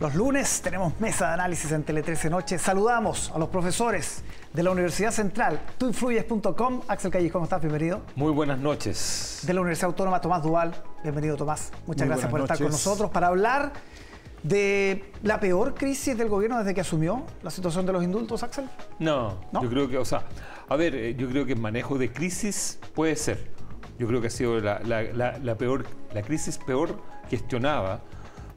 Los 0.00 0.14
lunes 0.14 0.62
tenemos 0.62 0.98
mesa 0.98 1.28
de 1.28 1.34
análisis 1.34 1.70
en 1.72 1.82
Tele 1.82 2.02
13 2.02 2.30
Noche. 2.30 2.58
Saludamos 2.58 3.30
a 3.34 3.38
los 3.38 3.50
profesores 3.50 4.22
de 4.52 4.62
la 4.62 4.70
Universidad 4.70 5.10
Central, 5.10 5.60
tuinfluyes.com. 5.76 6.80
Axel 6.88 7.10
Calles, 7.10 7.30
¿cómo 7.30 7.44
estás? 7.44 7.60
Bienvenido. 7.60 8.00
Muy 8.16 8.32
buenas 8.32 8.58
noches. 8.58 9.40
De 9.42 9.52
la 9.52 9.60
Universidad 9.60 9.88
Autónoma, 9.90 10.18
Tomás 10.22 10.42
Duval. 10.42 10.74
Bienvenido, 11.02 11.36
Tomás. 11.36 11.70
Muchas 11.86 12.06
Muy 12.06 12.08
gracias 12.12 12.30
por 12.30 12.40
estar 12.40 12.56
con 12.56 12.70
nosotros 12.70 13.10
para 13.10 13.26
hablar 13.26 13.72
de 14.42 15.12
la 15.22 15.38
peor 15.38 15.74
crisis 15.74 16.16
del 16.16 16.30
gobierno 16.30 16.58
desde 16.58 16.72
que 16.72 16.80
asumió 16.80 17.24
la 17.42 17.50
situación 17.50 17.84
de 17.84 17.92
los 17.92 18.02
indultos, 18.02 18.42
Axel. 18.42 18.70
No, 18.98 19.38
¿No? 19.52 19.62
yo 19.62 19.68
creo 19.68 19.86
que, 19.86 19.98
o 19.98 20.04
sea, 20.06 20.22
a 20.66 20.76
ver, 20.76 20.94
eh, 20.94 21.14
yo 21.14 21.28
creo 21.28 21.44
que 21.44 21.52
el 21.52 21.60
manejo 21.60 21.98
de 21.98 22.10
crisis 22.10 22.78
puede 22.94 23.16
ser. 23.16 23.50
Yo 23.98 24.06
creo 24.06 24.22
que 24.22 24.28
ha 24.28 24.30
sido 24.30 24.58
la, 24.60 24.78
la- 24.82 25.02
la- 25.02 25.36
la 25.38 25.54
peor, 25.56 25.84
la 26.14 26.22
crisis 26.22 26.56
peor 26.56 26.98
gestionada, 27.28 28.00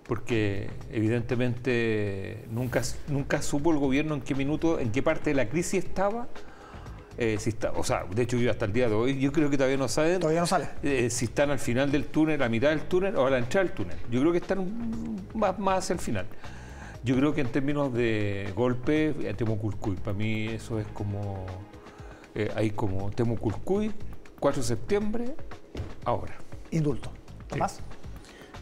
porque 0.08 0.70
evidentemente 0.92 2.46
nunca, 2.52 2.82
nunca 3.08 3.41
supo 3.41 3.72
el 3.72 3.77
gobierno 3.77 4.16
en 4.16 4.22
qué 4.22 4.36
minuto, 4.36 4.80
en 4.80 4.91
qué 4.91 5.02
parte 5.02 5.30
de 5.30 5.36
la 5.36 5.48
crisis 5.50 5.86
estaba. 5.86 6.27
eh, 7.18 7.38
si 7.40 7.50
está, 7.52 7.72
o 7.72 7.84
sea, 7.84 8.05
de 8.05 8.24
hecho 8.24 8.38
yo 8.38 8.50
hasta 8.52 8.66
el 8.66 8.74
día 8.74 8.90
de 8.90 8.96
hoy, 8.96 9.20
yo 9.20 9.32
creo 9.32 9.50
que 9.50 9.55
todavía 9.58 9.77
no 9.77 9.88
saben 9.88 10.20
Todavía 10.20 10.41
no 10.41 10.48
sale. 10.48 10.68
eh, 10.84 11.10
si 11.10 11.26
están 11.26 11.52
al 11.52 11.60
final 11.60 11.91
del 11.91 12.05
túnel, 12.05 12.41
a 12.41 12.50
mitad 12.50 12.70
del 12.70 12.82
túnel 12.82 13.16
o 13.16 13.26
a 13.27 13.30
la 13.30 13.38
entrada 13.38 13.66
del 13.66 13.74
túnel. 13.76 13.98
Yo 14.12 14.20
creo 14.20 14.32
que 14.32 14.40
están 14.40 15.22
más, 15.34 15.58
más 15.60 15.77
hacia 15.80 15.94
el 15.94 16.00
final. 16.00 16.26
Yo 17.04 17.16
creo 17.16 17.34
que 17.34 17.41
en 17.41 17.52
términos 17.52 17.94
de 17.94 18.52
golpe, 18.55 19.13
eh, 19.22 19.34
Temuculcuy, 19.35 19.96
para 19.98 20.13
mí 20.18 20.48
eso 20.48 20.80
es 20.80 20.88
como, 20.88 21.46
eh, 22.34 22.49
hay 22.55 22.72
como 22.72 23.12
Temuculcuy, 23.12 23.91
4 24.40 24.62
de 24.62 24.68
septiembre, 24.68 25.35
ahora. 26.05 26.34
Indulto. 26.72 27.12
Tomás. 27.48 27.80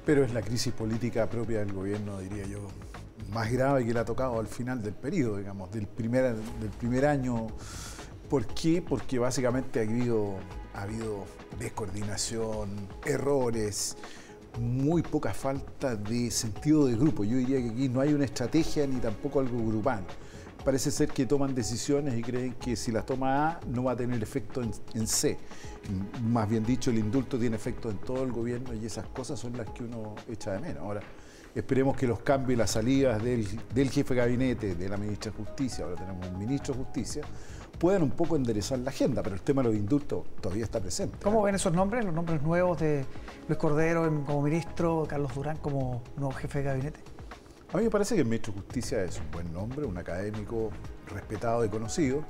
Pero 0.06 0.24
es 0.24 0.34
la 0.34 0.42
crisis 0.42 0.74
política 0.74 1.30
propia 1.30 1.60
del 1.60 1.74
gobierno, 1.74 2.20
diría 2.20 2.46
yo, 2.46 2.68
más 3.32 3.52
grave 3.52 3.86
que 3.86 3.94
le 3.94 4.00
ha 4.00 4.06
tocado 4.06 4.40
al 4.40 4.48
final 4.48 4.82
del 4.82 4.94
periodo, 4.94 5.38
digamos, 5.38 5.72
del 5.72 5.88
primer, 5.88 6.36
del 6.36 6.70
primer 6.70 7.06
año. 7.06 7.48
¿Por 8.30 8.46
qué? 8.48 8.82
Porque 8.82 9.20
básicamente 9.20 9.80
ha 9.80 9.84
habido, 9.84 10.36
ha 10.74 10.84
habido 10.84 11.26
descoordinación, 11.60 12.88
errores, 13.06 13.98
muy 14.60 15.02
poca 15.02 15.34
falta 15.34 15.96
de 15.96 16.32
sentido 16.32 16.88
de 16.88 16.96
grupo. 16.96 17.24
Yo 17.24 17.38
diría 17.38 17.62
que 17.62 17.70
aquí 17.70 17.90
no 17.90 18.02
hay 18.02 18.14
una 18.14 18.26
estrategia 18.26 18.86
ni 18.88 19.00
tampoco 19.00 19.40
algo 19.40 19.66
grupal. 19.66 20.06
Parece 20.64 20.92
ser 20.92 21.10
que 21.10 21.26
toman 21.26 21.56
decisiones 21.56 22.18
y 22.18 22.22
creen 22.22 22.54
que 22.54 22.76
si 22.76 22.92
las 22.92 23.06
toma 23.06 23.50
A 23.50 23.60
no 23.68 23.86
va 23.86 23.94
a 23.94 23.96
tener 23.96 24.22
efecto 24.22 24.62
en, 24.62 25.08
C. 25.08 25.38
Más 26.24 26.48
bien 26.48 26.64
dicho, 26.64 26.92
el 26.92 27.00
indulto 27.00 27.40
tiene 27.40 27.56
efecto 27.56 27.90
en 27.90 27.98
todo 27.98 28.24
el 28.24 28.32
gobierno 28.32 28.74
y 28.74 28.86
esas 28.86 29.08
cosas 29.08 29.40
son 29.40 29.58
las 29.58 29.68
que 29.72 29.84
uno 29.84 30.16
echa 30.30 30.52
de 30.52 30.60
menos. 30.60 30.84
Ahora, 30.84 31.02
esperemos 31.56 31.98
que 31.98 32.06
los 32.06 32.20
cambios 32.20 32.54
y 32.54 32.56
las 32.58 32.72
salidas 32.72 33.24
del, 33.24 33.90
jefe 33.90 34.14
de 34.14 34.20
gabinete, 34.20 34.76
de 34.76 34.90
la 34.90 34.98
ministra 34.98 35.32
de 35.32 35.38
Justicia, 35.38 35.86
ahora 35.86 35.96
tenemos 35.98 36.28
un 36.28 36.38
ministro 36.38 36.76
de 36.76 36.84
Justicia, 36.84 37.24
puedan 37.80 38.04
un 38.04 38.12
poco 38.12 38.36
enderezar 38.36 38.78
la 38.80 38.92
agenda, 38.92 39.24
pero 39.24 39.36
el 39.36 39.42
tema 39.42 39.64
de 39.64 39.70
los 39.70 39.78
indultos 39.78 40.26
todavía 40.40 40.66
está 40.66 40.80
presente. 40.80 41.18
¿Cómo 41.24 41.42
ven 41.42 41.56
esos 41.56 41.74
nombres, 41.74 42.06
los 42.06 42.14
nombres 42.14 42.42
nuevos 42.44 42.80
de 42.80 43.04
Luis 43.48 43.58
Cordero 43.58 44.04
como 44.26 44.44
ministro, 44.44 45.06
Carlos 45.10 45.34
Durán 45.34 45.58
como 45.58 46.04
nuevo 46.18 46.32
jefe 46.34 46.60
de 46.60 46.66
gabinete? 46.66 47.00
A 47.74 47.78
mí 47.78 47.84
me 47.84 47.90
parece 47.90 48.16
que 48.16 48.22
el 48.22 48.28
ministro 48.28 48.54
de 48.54 48.60
Justicia 48.60 49.04
es 49.04 49.20
un 49.20 49.32
buen 49.32 49.54
nombre, 49.54 49.86
un 49.86 49.98
académico 49.98 50.72
respetado 51.08 51.64
y 51.64 51.70
conocido, 51.70 52.26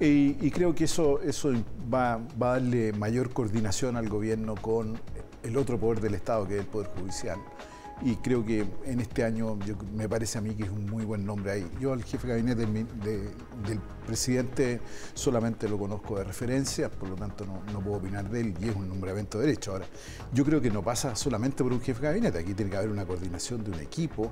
y, 0.00 0.50
creo 0.50 0.74
que 0.74 0.84
eso, 0.84 1.20
eso 1.22 1.52
va, 1.92 2.20
va 2.40 2.50
a 2.50 2.52
darle 2.54 2.92
mayor 2.92 3.32
coordinación 3.32 3.96
al 3.96 4.08
gobierno 4.08 4.54
con 4.54 4.98
el 5.42 5.56
otro 5.56 5.78
poder 5.78 6.00
del 6.00 6.14
Estado, 6.14 6.46
que 6.46 6.54
es 6.54 6.60
el 6.60 6.66
Poder 6.66 6.88
Judicial. 6.98 7.38
Y 8.02 8.16
creo 8.16 8.44
que 8.44 8.64
en 8.84 9.00
este 9.00 9.24
año 9.24 9.58
me 9.94 10.08
parece 10.08 10.38
a 10.38 10.40
mí 10.40 10.54
que 10.54 10.64
es 10.64 10.70
un 10.70 10.86
muy 10.86 11.04
buen 11.04 11.26
nombre 11.26 11.50
ahí. 11.50 11.70
Yo 11.80 11.92
al 11.92 12.04
jefe 12.04 12.28
de 12.28 12.34
gabinete 12.34 12.66
del, 12.66 13.80
presidente 14.06 14.80
solamente 15.12 15.68
lo 15.68 15.78
conozco 15.78 16.16
de 16.16 16.24
referencia, 16.24 16.90
por 16.90 17.10
lo 17.10 17.16
tanto 17.16 17.44
no, 17.44 17.62
no 17.72 17.80
puedo 17.80 17.98
opinar 17.98 18.30
de 18.30 18.40
él 18.40 18.54
y 18.58 18.68
es 18.68 18.76
un 18.76 18.88
nombramiento 18.88 19.38
de 19.38 19.46
derecho. 19.46 19.72
Ahora, 19.72 19.86
yo 20.32 20.44
creo 20.44 20.60
que 20.60 20.70
no 20.70 20.82
pasa 20.82 21.14
solamente 21.14 21.62
por 21.62 21.72
un 21.72 21.80
jefe 21.80 22.00
de 22.00 22.06
gabinete, 22.06 22.38
aquí 22.38 22.54
tiene 22.54 22.70
que 22.70 22.76
haber 22.78 22.90
una 22.90 23.04
coordinación 23.04 23.64
de 23.64 23.72
un 23.72 23.80
equipo 23.80 24.30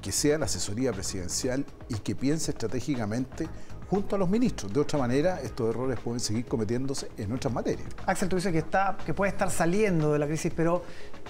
que 0.00 0.12
sea 0.12 0.38
la 0.38 0.44
asesoría 0.44 0.92
presidencial 0.92 1.64
y 1.88 1.94
que 1.94 2.14
piense 2.14 2.52
estratégicamente 2.52 3.48
junto 3.88 4.16
a 4.16 4.18
los 4.18 4.28
ministros. 4.28 4.72
De 4.72 4.80
otra 4.80 4.98
manera, 4.98 5.40
estos 5.42 5.70
errores 5.70 5.98
pueden 6.00 6.20
seguir 6.20 6.44
cometiéndose 6.46 7.08
en 7.16 7.32
otras 7.32 7.52
materias. 7.52 7.86
Axel, 8.06 8.28
tú 8.28 8.36
dices 8.36 8.52
que, 8.52 8.58
está, 8.58 8.96
que 9.04 9.14
puede 9.14 9.30
estar 9.30 9.50
saliendo 9.50 10.12
de 10.12 10.18
la 10.18 10.26
crisis, 10.26 10.52
pero 10.54 10.82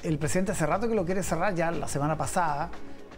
el 0.02 0.18
presidente 0.18 0.52
hace 0.52 0.66
rato 0.66 0.88
que 0.88 0.94
lo 0.94 1.04
quiere 1.04 1.22
cerrar 1.22 1.54
ya 1.54 1.70
la 1.70 1.88
semana 1.88 2.16
pasada 2.16 2.70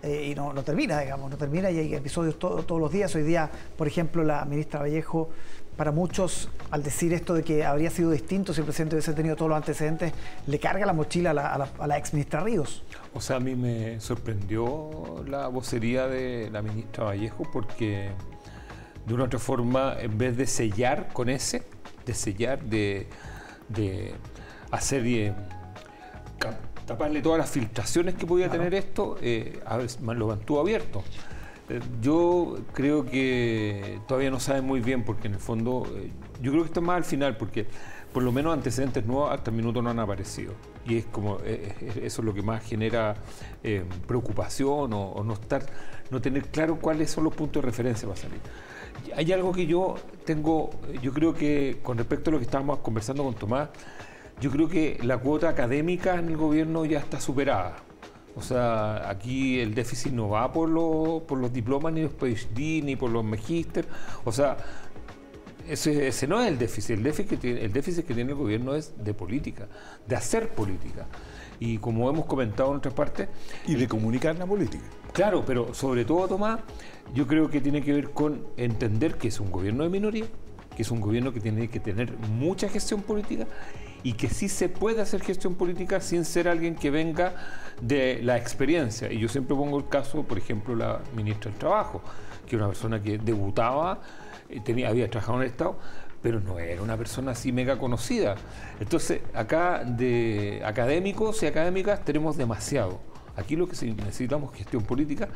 eh, 0.03 0.29
y 0.31 0.35
no, 0.35 0.53
no 0.53 0.63
termina, 0.63 1.01
digamos, 1.01 1.31
no 1.31 1.37
termina 1.37 1.71
y 1.71 1.79
hay 1.79 1.95
episodios 1.95 2.39
to- 2.39 2.65
todos 2.65 2.81
los 2.81 2.91
días. 2.93 3.15
Hoy 3.15 3.23
día, 3.23 3.51
por 3.77 3.87
ejemplo, 3.87 4.23
la 4.25 4.45
ministra 4.45 4.81
Vallejo, 4.81 5.29
para 5.77 5.93
muchos, 5.93 6.49
al 6.73 6.83
decir 6.83 7.13
esto 7.13 7.35
de 7.35 7.45
que 7.45 7.65
habría 7.65 7.91
sido 7.91 8.11
distinto 8.11 8.53
si 8.53 8.61
el 8.61 8.65
presidente 8.65 8.97
hubiese 8.97 9.13
tenido 9.13 9.37
todos 9.37 9.49
los 9.51 9.57
antecedentes, 9.57 10.13
le 10.49 10.59
carga 10.59 10.85
la 10.87 10.93
mochila 10.93 11.31
a 11.31 11.35
la, 11.35 11.53
a 11.55 11.59
la- 11.59 11.69
a 11.79 11.87
la 11.87 11.99
ex 11.99 12.13
ministra 12.15 12.41
Ríos. 12.41 12.83
O 13.15 13.21
sea, 13.21 13.37
a 13.37 13.41
mí 13.41 13.55
me 13.55 14.01
sorprendió 14.01 15.25
la 15.29 15.47
vocería 15.49 16.07
de 16.09 16.49
la 16.51 16.63
ministra 16.63 17.05
Vallejo 17.05 17.45
porque 17.53 18.11
de 19.09 19.15
una 19.15 19.25
otra 19.25 19.39
forma, 19.39 19.97
en 19.99 20.19
vez 20.19 20.37
de 20.37 20.47
sellar 20.47 21.09
con 21.13 21.31
ese, 21.31 21.63
de 22.05 22.15
sellar, 22.15 22.63
de, 22.63 23.09
de 23.69 24.15
hacer 24.71 25.03
eh, 25.07 25.33
taparle 26.87 27.21
todas 27.23 27.39
las 27.39 27.51
filtraciones 27.51 28.15
que 28.15 28.27
podía 28.27 28.49
tener 28.49 28.75
esto, 28.75 29.17
eh, 29.21 29.61
a 29.67 29.77
ver, 29.77 29.91
lo 30.01 30.27
mantuvo 30.29 30.61
abierto. 30.61 31.03
Eh, 31.69 31.81
Yo 32.01 32.59
creo 32.73 33.05
que 33.05 34.01
todavía 34.07 34.31
no 34.31 34.41
saben 34.41 34.65
muy 34.65 34.81
bien 34.81 35.05
porque 35.05 35.29
en 35.29 35.35
el 35.35 35.41
fondo, 35.41 35.87
eh, 35.97 36.11
yo 36.41 36.51
creo 36.53 36.63
que 36.65 36.69
está 36.69 36.81
más 36.81 36.97
al 36.97 37.05
final 37.05 37.37
porque 37.37 37.67
por 38.13 38.23
lo 38.23 38.33
menos 38.33 38.55
antecedentes 38.55 39.05
nuevos 39.05 39.31
hasta 39.31 39.51
el 39.51 39.57
minuto 39.57 39.83
no 39.83 39.91
han 39.91 39.99
aparecido. 39.99 40.55
Y 40.87 40.97
es 40.97 41.05
como, 41.07 41.39
eso 41.41 42.01
es 42.01 42.19
lo 42.19 42.33
que 42.33 42.41
más 42.41 42.65
genera 42.65 43.15
preocupación 44.07 44.95
o, 44.95 45.11
o 45.11 45.23
no 45.23 45.35
estar, 45.35 45.67
no 46.11 46.19
tener 46.23 46.45
claro 46.45 46.79
cuáles 46.79 47.11
son 47.11 47.25
los 47.25 47.35
puntos 47.35 47.63
de 47.63 47.67
referencia 47.67 48.09
para 48.09 48.19
salir. 48.19 48.41
Hay 49.17 49.33
algo 49.33 49.53
que 49.53 49.67
yo 49.67 49.97
tengo, 50.25 50.71
yo 51.03 51.13
creo 51.13 51.35
que 51.35 51.79
con 51.83 51.99
respecto 51.99 52.31
a 52.31 52.33
lo 52.35 52.39
que 52.39 52.45
estábamos 52.45 52.79
conversando 52.81 53.25
con 53.25 53.35
Tomás, 53.35 53.69
yo 54.41 54.51
creo 54.51 54.69
que 54.69 54.99
la 55.03 55.19
cuota 55.19 55.49
académica 55.49 56.17
en 56.19 56.29
el 56.29 56.37
gobierno 56.37 56.85
ya 56.85 56.99
está 56.99 57.21
superada. 57.21 57.77
O 58.37 58.43
sea, 58.43 59.09
aquí 59.11 59.59
el 59.59 59.75
déficit 59.75 60.13
no 60.13 60.29
va 60.29 60.53
por, 60.53 60.69
los- 60.69 61.23
por 61.23 61.39
los 61.39 61.53
diplomas, 61.53 61.93
ni 61.93 62.03
los 62.03 62.13
PhD, 62.13 62.83
ni 62.85 62.95
por 62.95 63.11
los 63.11 63.25
magíster. 63.25 63.87
O 64.25 64.31
sea, 64.31 64.57
ese, 65.69 66.07
ese 66.09 66.27
no 66.29 66.41
es 66.41 66.47
el 66.49 66.57
déficit. 66.59 66.91
El 66.97 67.03
déficit, 67.03 67.31
que 67.31 67.37
tiene, 67.37 67.65
el 67.65 67.73
déficit 67.73 68.07
que 68.07 68.15
tiene 68.15 68.31
el 68.31 68.37
gobierno 68.39 68.75
es 68.75 68.93
de 69.03 69.13
política, 69.13 69.67
de 70.07 70.15
hacer 70.17 70.51
política. 70.51 71.07
Y 71.61 71.79
como 71.79 72.09
hemos 72.09 72.27
comentado 72.27 72.71
en 72.71 72.77
otras 72.79 72.95
partes, 72.95 73.29
Y 73.67 73.75
de 73.75 73.89
comunicar 73.89 74.37
la 74.37 74.47
política. 74.47 74.85
Claro, 75.13 75.45
pero 75.45 75.75
sobre 75.75 76.05
todo, 76.05 76.29
Tomás, 76.29 76.61
yo 77.15 77.27
creo 77.27 77.49
que 77.51 77.61
tiene 77.61 77.83
que 77.83 77.93
ver 77.93 78.11
con 78.11 78.47
entender 78.57 79.17
que 79.17 79.29
es 79.29 79.41
un 79.41 79.51
gobierno 79.51 79.83
de 79.83 79.91
minoría, 79.91 80.27
que 80.77 80.83
es 80.83 80.91
un 80.91 81.01
gobierno 81.01 81.33
que 81.33 81.41
tiene 81.41 81.69
que 81.69 81.81
tener 81.81 82.17
mucha 82.19 82.69
gestión 82.69 83.03
política 83.03 83.47
y 84.03 84.13
que 84.13 84.29
sí 84.29 84.49
se 84.49 84.69
puede 84.69 85.01
hacer 85.01 85.23
gestión 85.23 85.55
política 85.55 86.01
sin 86.01 86.25
ser 86.25 86.49
alguien 86.49 86.77
que 86.77 86.91
venga 86.91 87.35
de 87.81 88.21
la 88.23 88.37
experiencia. 88.37 89.11
Y 89.13 89.19
yo 89.19 89.29
siempre 89.29 89.57
pongo 89.57 89.79
el 89.79 89.89
caso, 89.89 90.23
por 90.23 90.39
ejemplo, 90.39 90.77
la 90.77 91.01
ministra 91.17 91.51
del 91.51 91.59
Trabajo, 91.59 92.01
que 92.47 92.57
era 92.57 92.67
una 92.67 92.73
persona 92.73 93.03
que 93.03 93.19
debutaba, 93.19 94.01
eh, 94.49 94.61
tenía, 94.61 94.89
había 94.89 95.11
trabajado 95.11 95.39
en 95.39 95.45
el 95.45 95.51
Estado, 95.51 95.79
pero 96.23 96.41
no 96.41 96.59
era 96.59 96.83
una 96.83 96.97
persona 96.97 97.33
así 97.33 97.53
mega 97.53 97.79
conocida. 97.79 98.37
Entonces, 98.81 99.21
acá 99.35 99.85
de 99.85 100.63
académicos 100.65 101.43
y 101.43 101.47
académicas 101.47 102.05
tenemos 102.05 102.37
demasiado. 102.37 103.01
Aquí 103.37 103.55
lo 103.55 103.69
que 103.69 103.87
necesitamos 103.87 104.53
es 104.53 104.59
gestión 104.59 104.83
política 104.83 105.29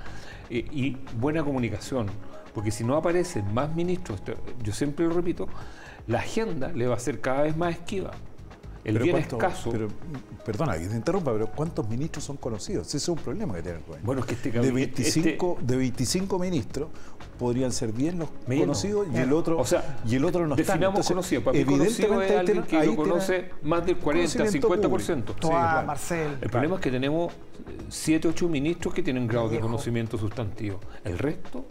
eh, 0.51 0.67
y 0.73 0.97
buena 1.19 1.45
comunicación, 1.45 2.07
porque 2.53 2.73
si 2.73 2.83
no 2.83 2.97
aparecen 2.97 3.55
más 3.55 3.75
ministros, 3.75 4.21
yo 4.63 4.73
siempre 4.73 5.07
lo 5.07 5.15
repito, 5.15 5.49
la 6.09 6.19
agenda 6.19 6.73
le 6.73 6.89
va 6.89 6.97
a 6.97 6.99
ser 6.99 7.21
cada 7.21 7.43
vez 7.43 7.57
más 7.57 7.75
esquiva. 7.75 8.11
El 8.85 8.95
Pero 8.95 9.05
bien 9.05 9.17
cuánto- 9.17 9.37
escaso. 9.37 9.71
Pero, 9.71 9.89
perdona 10.45 10.77
que 10.77 10.87
te 10.89 10.97
interrumpa, 10.97 11.33
pero 11.33 11.47
¿cuántos 11.47 11.89
ministros 11.89 12.25
son 12.25 12.37
conocidos? 12.37 12.89
Ese 12.89 12.97
es 12.97 13.09
un 13.09 13.17
problema 13.17 13.55
que 13.55 13.63
tiene 13.63 13.79
el 13.79 13.85
gobierno. 13.85 14.05
bueno, 14.07 14.21
es 14.23 14.27
que 14.27 14.35
este 14.35 14.51
de, 14.51 14.59
gabinete- 14.61 15.03
25, 15.03 15.59
de 15.63 15.77
25 15.77 16.39
ministros 16.41 16.89
podrían 17.39 17.71
ser 17.73 17.93
bien 17.93 18.19
los 18.19 18.29
conocidos 18.47 19.07
y 19.15 19.19
el 19.19 19.33
otro 19.33 19.59
O 19.59 19.65
sea, 19.65 19.99
y 20.07 20.17
el 20.17 20.25
otro 20.25 20.47
no 20.49 20.55
están. 20.57 20.79
definamos 20.81 21.07
conocido. 21.07 21.43
Para 21.43 21.59
mí 21.59 21.65
conocido 21.65 21.89
es 21.91 21.99
evidentemente 22.01 22.39
alguien 22.39 22.63
que 22.65 22.87
lo 22.87 22.97
conoce 22.97 23.51
más 23.63 23.87
del 23.87 23.97
40, 23.99 24.39
conocimiento 24.39 24.69
50%. 24.69 24.89
público. 24.89 25.35
Toa, 25.41 25.51
claro. 25.51 25.87
Marcel. 25.87 26.39
El 26.41 26.51
problema 26.51 26.75
es 26.77 26.81
que 26.81 26.91
tenemos 26.91 27.33
7, 27.89 28.27
8 28.29 28.49
ministros 28.49 28.93
que 28.95 29.03
tienen 29.05 29.27
grado 29.29 29.49
de 29.49 29.61
conocimiento 29.61 30.19
sustantivo. 30.19 30.81
El 31.05 31.19
resto, 31.19 31.67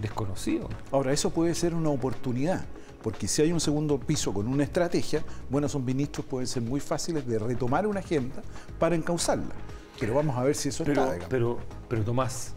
desconocido. 0.00 0.68
Ahora, 0.92 1.12
eso 1.12 1.30
puede 1.30 1.54
ser 1.54 1.74
una 1.74 1.90
oportunidad, 1.90 2.64
porque 3.02 3.28
si 3.28 3.42
hay 3.42 3.52
un 3.52 3.60
segundo 3.60 3.98
piso 3.98 4.32
con 4.32 4.46
una 4.46 4.64
estrategia, 4.64 5.22
bueno, 5.48 5.66
esos 5.66 5.82
ministros 5.82 6.26
pueden 6.26 6.46
ser 6.46 6.62
muy 6.62 6.80
fáciles 6.80 7.26
de 7.26 7.38
retomar 7.38 7.86
una 7.86 8.00
agenda 8.00 8.42
para 8.78 8.94
encauzarla. 8.94 9.54
Pero 9.98 10.14
vamos 10.14 10.36
a 10.36 10.42
ver 10.42 10.54
si 10.54 10.70
eso 10.70 10.84
Pero, 10.84 11.02
está. 11.02 11.12
digamos. 11.14 11.30
pero, 11.30 11.58
pero 11.88 12.02
Tomás, 12.02 12.54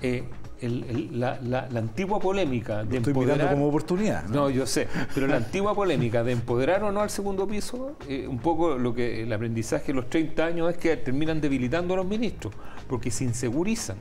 eh, 0.00 0.24
la, 0.68 1.68
antigua 1.74 2.20
polémica 2.20 2.84
de 2.84 2.98
estoy 2.98 3.10
empoderar, 3.10 3.36
mirando 3.36 3.56
como 3.56 3.68
oportunidad. 3.68 4.24
¿no? 4.28 4.48
yo 4.50 4.66
sé, 4.66 4.88
pero 5.14 5.26
la 5.26 5.36
antigua 5.36 5.74
polémica 5.74 6.22
de 6.22 6.32
empoderar 6.32 6.84
o 6.84 6.92
no 6.92 7.00
al 7.00 7.10
segundo 7.10 7.46
piso, 7.46 7.96
eh, 8.08 8.26
un 8.28 8.38
poco 8.38 8.78
lo 8.78 8.94
que 8.94 9.22
el 9.22 9.32
aprendizaje 9.32 9.88
de 9.88 9.94
los 9.94 10.08
30 10.08 10.44
años 10.44 10.70
es 10.70 10.76
que 10.76 10.96
terminan 10.96 11.40
debilitando 11.40 11.94
a 11.94 11.98
los 11.98 12.06
ministros, 12.06 12.54
porque 12.88 13.10
se 13.10 13.24
insegurizan. 13.24 13.96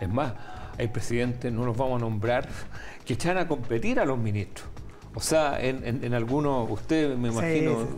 Es 0.00 0.08
más, 0.08 0.34
hay 0.78 0.88
presidentes, 0.88 1.52
no 1.52 1.64
los 1.64 1.76
vamos 1.76 2.00
a 2.00 2.04
nombrar, 2.04 2.48
que 3.04 3.14
echan 3.14 3.38
a 3.38 3.48
competir 3.48 3.98
a 3.98 4.04
los 4.04 4.18
ministros. 4.18 4.68
O 5.16 5.20
sea, 5.20 5.58
en, 5.58 6.04
en, 6.04 6.12
algunos, 6.12 6.70
usted 6.70 7.16
me 7.16 7.28
imagino... 7.28 7.88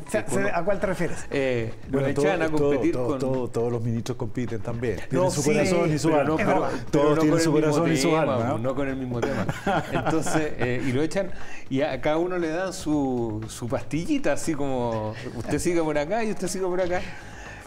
¿A 0.55 0.65
cuál 0.65 0.79
te 0.79 0.87
refieres? 0.87 1.27
Eh, 1.33 1.75
echan 2.07 2.43
a 2.43 2.49
competir 2.49 2.95
con... 2.95 3.19
todos 3.19 3.73
los 3.73 3.83
ministros 3.83 4.17
compiten 4.17 4.61
también. 4.61 5.01
Tienen 5.11 5.29
su 5.33 5.43
corazón 5.43 5.93
y 5.93 5.99
su 5.99 6.15
alma. 6.15 6.37
No, 6.41 6.69
todos 6.93 7.19
tienen 7.19 7.41
su 7.41 7.51
corazón 7.51 7.93
y 7.93 7.97
su 7.97 8.17
alma. 8.17 8.57
¿no? 8.63 8.73
con 8.73 8.87
el 8.87 8.95
mismo 8.95 9.21
tema. 9.21 9.47
Entonces, 9.93 10.53
eh, 10.59 10.81
y 10.87 10.93
lo 10.93 11.03
echan, 11.03 11.33
y 11.69 11.83
a 11.83 12.01
cada 12.01 12.19
uno 12.19 12.39
le 12.39 12.51
dan 12.51 12.73
su, 12.73 13.45
su 13.49 13.67
pastillita, 13.67 14.35
así 14.35 14.55
como 14.55 15.13
usted 15.37 15.59
siga 15.59 15.83
por 15.83 15.99
acá 15.99 16.23
y 16.23 16.31
usted 16.31 16.47
siga 16.47 16.69
por 16.69 16.81
acá. 16.81 17.01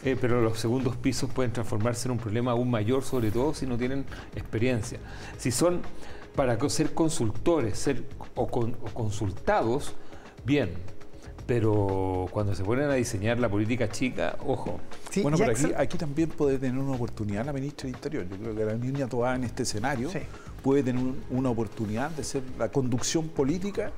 Eh, 0.06 0.16
pero 0.20 0.40
los 0.40 0.60
segundos 0.60 0.96
pisos 0.96 1.30
pueden 1.30 1.52
transformarse 1.52 2.08
en 2.08 2.14
un 2.14 2.20
problema 2.20 2.52
aún 2.52 2.72
mayor, 2.72 3.04
sobre 3.04 3.32
todo 3.32 3.54
si 3.54 3.68
no 3.68 3.78
tienen 3.78 4.06
experiencia. 4.34 5.00
Si 5.38 5.52
son 5.52 5.82
para 6.36 6.58
ser 6.70 6.94
consultores 6.94 7.78
ser, 7.78 8.04
o, 8.36 8.48
consultados, 8.48 9.94
bien, 10.46 10.74
pero 11.46 12.28
cuando 12.32 12.56
se 12.56 12.64
ponen 12.64 12.90
a 12.90 12.94
diseñar 12.94 13.40
la 13.40 13.50
política 13.50 13.90
chica, 13.90 14.38
ojo. 14.46 14.80
bueno, 15.22 15.38
pero 15.38 15.54
aquí, 15.78 15.98
también 15.98 16.30
puede 16.30 16.58
tener 16.58 16.78
una 16.78 16.96
oportunidad 16.96 17.46
la 17.46 17.54
ministra 17.54 17.88
del 17.88 17.96
Interior. 17.96 18.28
Yo 18.30 18.38
creo 18.38 18.56
que 18.56 18.66
la 18.66 18.76
niña 18.76 19.08
toda 19.08 19.36
en 19.36 19.44
este 19.44 19.64
escenario 19.64 20.10
puede 20.64 20.84
tener 20.84 21.04
una 21.30 21.50
oportunidad 21.50 22.12
de 22.12 22.24
ser 22.24 22.44
la 22.58 22.70
conducción 22.72 23.28
política 23.28 23.92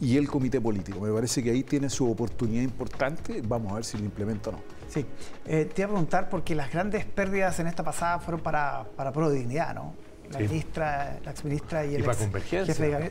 y 0.00 0.16
el 0.16 0.28
comité 0.28 0.60
político. 0.60 1.00
Me 1.00 1.12
parece 1.12 1.42
que 1.42 1.50
ahí 1.50 1.62
tiene 1.62 1.88
su 1.88 2.10
oportunidad 2.10 2.62
importante. 2.62 3.40
Vamos 3.46 3.70
a 3.70 3.74
ver 3.76 3.84
si 3.84 3.98
lo 3.98 4.04
implementa 4.04 4.50
o 4.50 4.54
no. 4.54 4.58
Sí, 4.88 5.06
eh, 5.46 5.70
te 5.72 5.82
iba 5.82 5.86
a 5.86 5.92
preguntar 5.92 6.28
porque 6.28 6.56
las 6.56 6.72
grandes 6.72 7.04
pérdidas 7.04 7.60
en 7.60 7.68
esta 7.68 7.84
pasada 7.84 8.18
fueron 8.18 8.40
para, 8.40 8.84
para 8.96 9.12
Pro 9.12 9.30
Dignidad, 9.30 9.74
¿no? 9.74 9.94
La 10.32 10.38
ministra, 10.38 11.18
la 11.24 11.30
exministra 11.30 11.84
y 11.84 11.94
el 11.94 12.04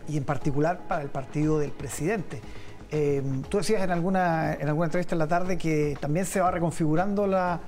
y 0.07 0.17
en 0.17 0.23
particular 0.23 0.87
para 0.87 1.03
el 1.03 1.09
partido 1.09 1.59
del 1.59 1.71
presidente. 1.71 2.41
Eh, 2.89 3.21
tú 3.47 3.57
decías 3.57 3.83
en 3.83 3.91
alguna, 3.91 4.53
en 4.53 4.67
alguna 4.67 4.85
entrevista 4.85 5.15
en 5.15 5.19
la 5.19 5.27
tarde 5.27 5.57
que 5.57 5.95
también 5.99 6.25
se 6.25 6.41
va 6.41 6.51
reconfigurando 6.51 7.27
la, 7.27 7.61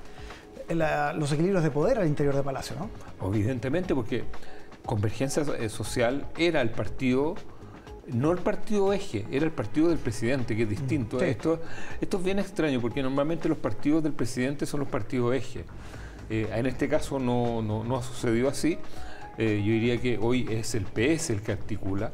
los 1.14 1.32
equilibrios 1.32 1.62
de 1.62 1.70
poder 1.70 1.98
al 1.98 2.06
interior 2.06 2.34
de 2.34 2.42
Palacio, 2.42 2.76
¿no? 2.76 2.90
Evidentemente, 3.28 3.94
porque 3.94 4.24
Convergencia 4.84 5.44
Social 5.68 6.26
era 6.36 6.60
el 6.60 6.70
partido 6.70 7.36
no 8.06 8.32
el 8.32 8.38
partido 8.38 8.92
eje, 8.92 9.24
era 9.30 9.44
el 9.44 9.52
partido 9.52 9.88
del 9.88 9.98
presidente, 9.98 10.56
que 10.56 10.64
es 10.64 10.68
distinto. 10.68 11.20
Esto, 11.20 11.60
esto 12.00 12.18
es 12.18 12.24
bien 12.24 12.38
extraño, 12.38 12.80
porque 12.80 13.02
normalmente 13.02 13.48
los 13.48 13.58
partidos 13.58 14.02
del 14.02 14.12
presidente 14.12 14.66
son 14.66 14.80
los 14.80 14.88
partidos 14.88 15.34
eje. 15.34 15.64
Eh, 16.30 16.48
en 16.52 16.66
este 16.66 16.88
caso 16.88 17.18
no, 17.18 17.62
no, 17.62 17.96
ha 17.96 18.02
sucedido 18.02 18.48
así. 18.48 18.78
Eh, 19.38 19.62
yo 19.64 19.72
diría 19.72 20.00
que 20.00 20.18
hoy 20.20 20.46
es 20.50 20.74
el 20.74 20.84
PS 20.84 21.30
el 21.30 21.42
que 21.42 21.52
articula. 21.52 22.12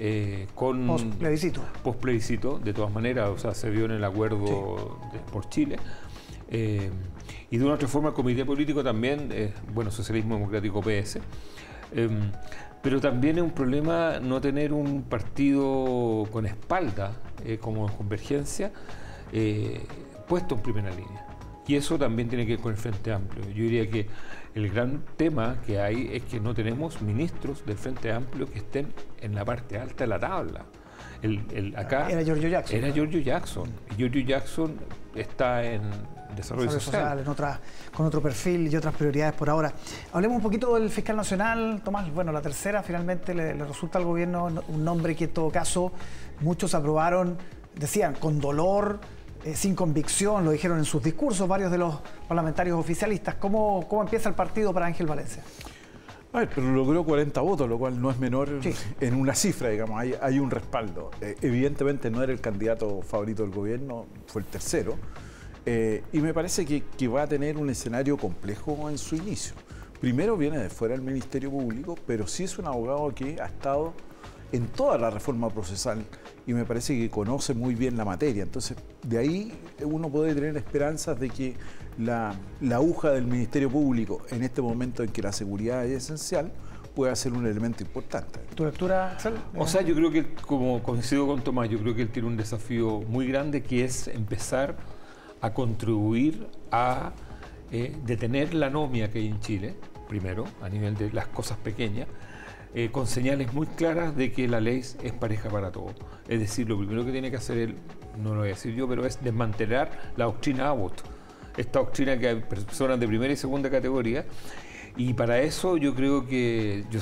Eh, 0.00 0.46
con 0.54 0.86
post 0.86 1.06
plebiscito. 1.14 1.64
Post 1.82 2.00
plebiscito, 2.00 2.58
de 2.58 2.72
todas 2.72 2.92
maneras, 2.92 3.30
o 3.30 3.38
sea, 3.38 3.54
se 3.54 3.68
vio 3.70 3.84
en 3.84 3.92
el 3.92 4.04
acuerdo 4.04 4.98
por 5.32 5.48
Chile. 5.48 5.76
y 6.50 7.58
de 7.58 7.64
una 7.64 7.74
otra 7.74 7.88
forma, 7.88 8.10
el 8.10 8.14
comité 8.14 8.44
político 8.44 8.82
también, 8.84 9.30
bueno, 9.74 9.90
Socialismo 9.90 10.36
Democrático 10.36 10.80
PS. 10.80 11.20
Em, 11.92 12.30
pero 12.82 13.00
también 13.00 13.38
es 13.38 13.42
un 13.42 13.50
problema 13.50 14.20
no 14.20 14.40
tener 14.40 14.72
un 14.72 15.02
partido 15.02 16.26
con 16.30 16.46
espalda, 16.46 17.12
eh, 17.44 17.58
como 17.58 17.88
Convergencia, 17.96 18.72
eh, 19.32 19.80
puesto 20.28 20.54
en 20.54 20.62
primera 20.62 20.90
línea. 20.90 21.26
Y 21.68 21.76
eso 21.76 21.98
también 21.98 22.28
tiene 22.28 22.46
que 22.46 22.52
ver 22.52 22.60
con 22.60 22.72
el 22.72 22.78
Frente 22.78 23.12
Amplio. 23.12 23.44
Yo 23.50 23.62
diría 23.62 23.88
que 23.88 24.06
el 24.54 24.70
gran 24.70 25.04
tema 25.16 25.58
que 25.66 25.78
hay 25.78 26.10
es 26.14 26.22
que 26.24 26.40
no 26.40 26.54
tenemos 26.54 27.02
ministros 27.02 27.64
del 27.66 27.76
Frente 27.76 28.10
Amplio 28.10 28.50
que 28.50 28.58
estén 28.58 28.92
en 29.20 29.34
la 29.34 29.44
parte 29.44 29.78
alta 29.78 30.04
de 30.04 30.08
la 30.08 30.18
tabla. 30.18 30.64
El, 31.20 31.74
acá 31.76 32.08
era 32.10 32.22
Giorgio 32.22 32.48
Jackson. 32.48 32.78
Era 32.78 32.90
Giorgio 32.90 33.20
Jackson. 33.20 33.68
Y 33.90 33.96
Giorgio 33.96 34.22
Jackson 34.22 34.76
está 35.14 35.62
en 35.62 35.82
desarrollo, 36.34 36.70
social. 36.70 37.18
en 37.18 37.28
otra, 37.28 37.60
con 37.94 38.06
otro 38.06 38.22
perfil 38.22 38.72
y 38.72 38.76
otras 38.76 38.94
prioridades 38.94 39.34
por 39.34 39.50
ahora. 39.50 39.70
Hablemos 40.12 40.36
un 40.36 40.42
poquito 40.42 40.74
del 40.74 40.88
fiscal 40.88 41.16
nacional, 41.16 41.82
Tomás. 41.84 42.10
Bueno, 42.14 42.32
la 42.32 42.40
tercera 42.40 42.82
finalmente 42.82 43.34
le, 43.34 43.52
resulta 43.52 43.98
al 43.98 44.04
gobierno 44.04 44.48
un 44.68 44.84
nombre 44.84 45.14
que 45.14 45.24
en 45.24 45.32
todo 45.32 45.50
caso 45.50 45.92
muchos 46.40 46.74
aprobaron, 46.74 47.36
decían, 47.74 48.14
con 48.14 48.40
dolor, 48.40 49.00
eh, 49.44 49.54
sin 49.54 49.74
convicción, 49.74 50.44
lo 50.44 50.50
dijeron 50.50 50.78
en 50.78 50.84
sus 50.84 51.02
discursos 51.02 51.46
varios 51.46 51.70
de 51.70 51.78
los 51.78 52.00
parlamentarios 52.26 52.78
oficialistas. 52.78 53.36
¿Cómo, 53.36 53.86
cómo 53.88 54.02
empieza 54.02 54.28
el 54.28 54.34
partido 54.34 54.72
para 54.72 54.86
Ángel 54.86 55.06
Valencia? 55.06 55.42
A 56.32 56.40
ver, 56.40 56.50
pero 56.54 56.70
logró 56.70 57.04
40 57.04 57.40
votos, 57.40 57.68
lo 57.68 57.78
cual 57.78 58.00
no 58.00 58.10
es 58.10 58.18
menor 58.18 58.60
en 59.00 59.14
una 59.14 59.34
cifra, 59.34 59.70
digamos, 59.70 59.98
hay, 59.98 60.14
hay 60.20 60.38
un 60.38 60.50
respaldo. 60.50 61.10
Eh, 61.22 61.36
evidentemente 61.40 62.10
no 62.10 62.22
era 62.22 62.32
el 62.32 62.40
candidato 62.40 63.00
favorito 63.00 63.42
del 63.42 63.52
gobierno, 63.52 64.06
fue 64.26 64.42
el 64.42 64.46
tercero, 64.46 64.98
eh, 65.64 66.02
y 66.12 66.20
me 66.20 66.34
parece 66.34 66.66
que, 66.66 66.82
que, 66.82 67.08
va 67.08 67.22
a 67.22 67.26
tener 67.26 67.56
un 67.56 67.70
escenario 67.70 68.18
complejo 68.18 68.90
en 68.90 68.98
su 68.98 69.16
inicio. 69.16 69.54
Primero 70.00 70.36
viene 70.36 70.58
de 70.58 70.68
fuera 70.68 70.94
del 70.94 71.02
Ministerio 71.02 71.50
Público, 71.50 71.96
pero 72.06 72.26
sí 72.26 72.44
es 72.44 72.58
un 72.58 72.66
abogado 72.66 73.14
que 73.14 73.40
ha 73.40 73.46
estado 73.46 73.94
en 74.52 74.66
toda 74.68 74.98
la 74.98 75.10
reforma 75.10 75.50
procesal 75.50 76.04
y 76.46 76.54
me 76.54 76.64
parece 76.64 76.96
que 76.98 77.10
conoce 77.10 77.54
muy 77.54 77.74
bien 77.74 77.96
la 77.96 78.04
materia. 78.04 78.42
Entonces, 78.42 78.76
de 79.02 79.18
ahí 79.18 79.52
uno 79.82 80.08
puede 80.08 80.34
tener 80.34 80.56
esperanzas 80.56 81.18
de 81.20 81.28
que 81.28 81.54
la, 81.98 82.34
aguja 82.72 83.10
del 83.10 83.26
Ministerio 83.26 83.70
Público 83.70 84.22
en 84.30 84.42
este 84.42 84.62
momento 84.62 85.02
en 85.02 85.10
que 85.10 85.20
la 85.20 85.32
seguridad 85.32 85.84
es 85.84 86.04
esencial 86.04 86.50
pueda 86.94 87.14
ser 87.14 87.32
un 87.32 87.46
elemento 87.46 87.82
importante. 87.82 88.40
¿Tu 88.54 88.64
lectura, 88.64 89.16
O 89.56 89.66
sea, 89.66 89.82
yo 89.82 89.94
creo 89.94 90.10
que, 90.10 90.34
como 90.34 90.82
coincido 90.82 91.26
con 91.26 91.42
Tomás, 91.42 91.68
yo 91.68 91.78
creo 91.78 91.94
que 91.94 92.02
él 92.02 92.08
tiene 92.08 92.26
un 92.26 92.36
desafío 92.36 93.02
muy 93.02 93.26
grande 93.28 93.62
que 93.62 93.84
es 93.84 94.08
empezar 94.08 94.76
a 95.40 95.52
contribuir 95.52 96.48
a 96.72 97.12
eh, 97.70 97.94
detener 98.04 98.54
la 98.54 98.66
anomia 98.66 99.10
que 99.10 99.18
hay 99.18 99.28
en 99.28 99.38
Chile, 99.40 99.74
primero, 100.08 100.44
a 100.62 100.68
nivel 100.68 100.96
de 100.96 101.12
las 101.12 101.28
cosas 101.28 101.58
pequeñas, 101.58 102.08
eh, 102.74 102.90
con 102.90 103.06
señales 103.06 103.52
muy 103.52 103.66
claras 103.66 104.16
de 104.16 104.32
que 104.32 104.46
la 104.46 104.60
ley 104.60 104.80
es 104.80 105.12
pareja 105.12 105.48
para 105.48 105.70
todos. 105.72 105.94
Es 106.28 106.40
decir, 106.40 106.68
lo 106.68 106.78
primero 106.78 107.04
que 107.04 107.12
tiene 107.12 107.30
que 107.30 107.36
hacer 107.36 107.58
él, 107.58 107.76
no 108.22 108.30
lo 108.30 108.40
voy 108.40 108.48
a 108.48 108.52
decir 108.52 108.74
yo, 108.74 108.88
pero 108.88 109.06
es 109.06 109.22
desmantelar 109.22 110.12
la 110.16 110.26
doctrina 110.26 110.68
Abbott, 110.68 111.02
esta 111.56 111.78
doctrina 111.78 112.18
que 112.18 112.28
hay 112.28 112.36
personas 112.40 113.00
de 113.00 113.06
primera 113.08 113.32
y 113.32 113.36
segunda 113.36 113.70
categoría. 113.70 114.24
Y 114.96 115.14
para 115.14 115.40
eso 115.40 115.76
yo 115.76 115.94
creo 115.94 116.26
que 116.26 116.84
yo, 116.90 117.00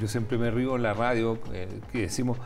yo 0.00 0.08
siempre 0.08 0.38
me 0.38 0.50
río 0.50 0.76
en 0.76 0.82
la 0.82 0.94
radio 0.94 1.38
eh, 1.52 1.68
que 1.90 2.02
decimos 2.02 2.38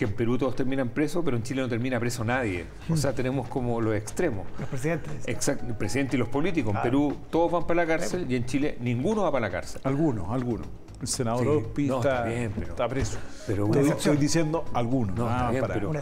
que 0.00 0.06
en 0.06 0.14
Perú 0.14 0.38
todos 0.38 0.56
terminan 0.56 0.88
presos, 0.88 1.22
pero 1.22 1.36
en 1.36 1.42
Chile 1.42 1.60
no 1.60 1.68
termina 1.68 2.00
preso 2.00 2.24
nadie. 2.24 2.64
O 2.88 2.96
sea, 2.96 3.14
tenemos 3.14 3.48
como 3.48 3.82
los 3.82 3.94
extremos. 3.94 4.46
Los 4.58 4.68
presidentes. 4.68 5.12
Exacto, 5.26 5.66
el 5.66 5.76
presidente 5.76 6.16
y 6.16 6.18
los 6.18 6.28
políticos. 6.28 6.74
En 6.74 6.80
Perú 6.80 7.16
todos 7.30 7.52
van 7.52 7.66
para 7.66 7.82
la 7.82 7.86
cárcel 7.86 8.24
y 8.26 8.34
en 8.34 8.46
Chile 8.46 8.78
ninguno 8.80 9.24
va 9.24 9.30
para 9.30 9.46
la 9.46 9.52
cárcel. 9.52 9.82
Algunos, 9.84 10.30
algunos. 10.30 10.66
El 11.00 11.08
senador 11.08 11.72
está, 11.76 12.88
preso. 12.88 13.18
Pero 13.46 13.72
estoy, 13.74 14.18
diciendo 14.18 14.66
algunos, 14.74 15.18
ah, 15.20 15.50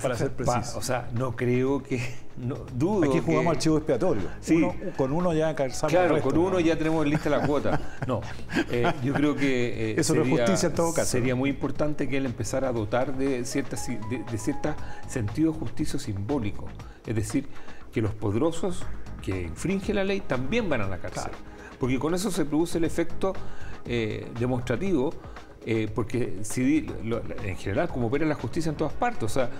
para, 0.03 0.17
ser 0.17 0.33
preciso. 0.33 0.79
o 0.79 0.83
sea, 0.83 1.09
no 1.15 1.37
creo 1.37 1.83
que. 1.83 2.29
No, 2.37 2.57
dudo. 2.75 3.09
Aquí 3.09 3.21
jugamos 3.21 3.57
archivo 3.57 3.77
expiatorio. 3.77 4.23
con 4.97 5.13
uno 5.13 5.33
ya 5.33 5.55
calzamos. 5.55 5.93
Claro, 5.93 6.21
con 6.21 6.37
uno 6.37 6.59
ya 6.59 6.77
tenemos 6.77 7.07
lista 7.07 7.31
la 7.31 7.47
cuota. 7.47 7.81
No, 8.07 8.21
eh, 8.71 8.93
yo 9.05 9.13
creo 9.15 9.37
que. 9.37 9.93
Eh, 9.93 9.95
Eso 10.01 10.15
sería, 10.15 10.35
es 10.35 10.41
justicia 10.41 10.69
en 10.69 10.75
todo 10.75 10.93
caso. 10.93 11.11
Sería 11.11 11.37
muy 11.37 11.51
importante 11.51 12.09
que 12.09 12.17
él 12.17 12.27
empezara 12.27 12.69
a 12.69 12.73
dotar 12.73 13.17
de 13.17 13.45
cierta, 13.45 13.77
de, 14.11 14.25
de 14.25 14.39
cierta 14.39 14.77
sentido 15.09 15.53
de 15.53 15.59
justicia 15.61 15.99
simbólico. 15.99 16.67
Es 17.07 17.15
decir, 17.15 17.49
que 17.93 18.03
los 18.03 18.15
poderosos 18.15 18.85
que 19.23 19.43
infringen 19.43 19.97
la 19.97 20.05
ley 20.05 20.21
también 20.21 20.69
van 20.69 20.81
a 20.81 20.89
la 20.89 20.99
cárcel. 20.99 21.33
Porque 21.79 21.99
con 21.99 22.15
eso 22.15 22.31
se 22.31 22.45
produce 22.45 22.79
el 22.79 22.85
efecto 22.85 23.33
eh, 23.85 24.31
demostrativo, 24.39 25.13
eh, 25.65 25.91
porque 25.95 26.39
si, 26.43 26.87
en 27.45 27.57
general, 27.57 27.89
como 27.89 28.09
opera 28.09 28.27
la 28.27 28.35
justicia 28.35 28.71
en 28.71 28.77
todas 28.77 28.93
partes, 28.93 29.25
o 29.25 29.29
sea, 29.29 29.51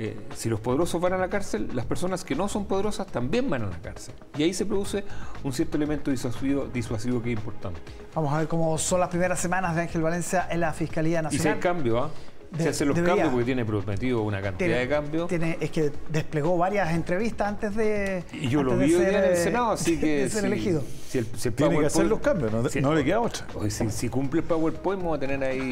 eh, 0.00 0.16
si 0.32 0.48
los 0.48 0.60
poderosos 0.60 1.00
van 1.00 1.14
a 1.14 1.18
la 1.18 1.28
cárcel, 1.28 1.70
las 1.74 1.84
personas 1.84 2.24
que 2.24 2.36
no 2.36 2.46
son 2.46 2.66
poderosas 2.66 3.08
también 3.08 3.50
van 3.50 3.62
a 3.62 3.66
la 3.66 3.80
cárcel. 3.80 4.14
Y 4.36 4.44
ahí 4.44 4.54
se 4.54 4.64
produce 4.64 5.04
un 5.42 5.52
cierto 5.52 5.76
elemento 5.76 6.12
disuasivo, 6.12 6.66
disuasivo 6.72 7.20
que 7.20 7.32
es 7.32 7.36
importante. 7.36 7.80
Vamos 8.14 8.32
a 8.32 8.38
ver 8.38 8.46
cómo 8.46 8.78
son 8.78 9.00
las 9.00 9.08
primeras 9.08 9.40
semanas 9.40 9.74
de 9.74 9.82
Ángel 9.82 10.00
Valencia 10.02 10.46
en 10.50 10.60
la 10.60 10.72
Fiscalía 10.72 11.20
Nacional. 11.20 11.40
Y 11.40 11.42
si 11.42 11.48
hay 11.48 11.58
cambio, 11.58 12.04
¿ah? 12.04 12.10
De- 12.50 12.62
se 12.64 12.68
hacen 12.70 12.88
los 12.88 12.94
debería. 12.96 13.14
cambios 13.16 13.32
porque 13.32 13.44
tiene 13.44 13.64
prometido 13.64 14.22
una 14.22 14.40
cantidad 14.40 14.78
de 14.78 14.88
cambios. 14.88 15.28
tiene- 15.28 15.58
es 15.60 15.70
que 15.70 15.92
desplegó 16.10 16.56
varias 16.56 16.90
entrevistas 16.94 17.48
antes 17.48 17.74
de. 17.76 18.24
y 18.32 18.48
yo 18.48 18.62
lo 18.62 18.76
vi 18.76 18.94
en 18.94 19.02
el 19.02 19.14
eh, 19.32 19.36
Senado, 19.36 19.72
así 19.72 19.96
que. 20.00 20.22
de 20.24 20.30
ser 20.30 20.40
si- 20.40 20.46
elegido. 20.46 20.82
Si 21.08 21.18
el, 21.18 21.26
si 21.36 21.48
el 21.48 21.54
Tiene 21.54 21.78
que 21.80 21.86
hacer 21.86 22.06
los 22.06 22.20
cambios, 22.20 22.52
no, 22.52 22.68
si- 22.68 22.80
no 22.80 22.94
le 22.94 23.04
queda 23.04 23.20
otra. 23.20 23.46
Si, 23.68 23.90
si 23.90 24.08
cumple 24.08 24.40
el 24.40 24.46
PowerPoint, 24.46 25.02
vamos 25.02 25.16
a 25.16 25.20
tener 25.20 25.42
ahí. 25.42 25.70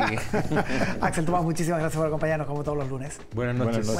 Axel 1.01 1.25
Tomás, 1.25 1.43
muchísimas 1.43 1.81
gracias 1.81 1.99
por 1.99 2.07
acompañarnos 2.07 2.47
como 2.47 2.63
todos 2.65 2.79
los 2.79 2.89
lunes. 2.89 3.19
Buenas 3.35 3.55
noches. 3.57 3.73
Buenas 3.73 3.87
noches. 3.87 3.97